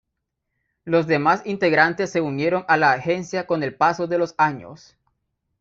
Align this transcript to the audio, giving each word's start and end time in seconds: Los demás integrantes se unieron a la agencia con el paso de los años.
Los 0.83 1.05
demás 1.05 1.43
integrantes 1.45 2.09
se 2.11 2.21
unieron 2.21 2.65
a 2.67 2.75
la 2.75 2.93
agencia 2.93 3.45
con 3.45 3.61
el 3.61 3.75
paso 3.75 4.07
de 4.07 4.17
los 4.17 4.33
años. 4.39 4.97